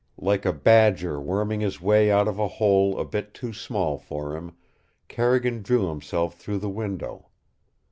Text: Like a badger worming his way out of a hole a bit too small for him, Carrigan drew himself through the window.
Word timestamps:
Like 0.17 0.47
a 0.47 0.51
badger 0.51 1.21
worming 1.21 1.59
his 1.59 1.79
way 1.79 2.09
out 2.09 2.27
of 2.27 2.39
a 2.39 2.47
hole 2.47 2.99
a 2.99 3.05
bit 3.05 3.35
too 3.35 3.53
small 3.53 3.99
for 3.99 4.35
him, 4.35 4.53
Carrigan 5.07 5.61
drew 5.61 5.89
himself 5.89 6.33
through 6.39 6.57
the 6.57 6.69
window. 6.71 7.27